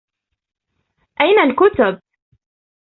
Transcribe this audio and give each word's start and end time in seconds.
أين 1.21 1.39
الكتب؟ 1.39 2.01